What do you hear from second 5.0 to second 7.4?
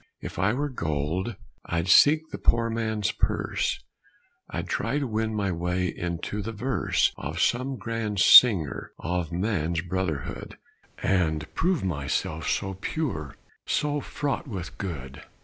win my way into the verse Of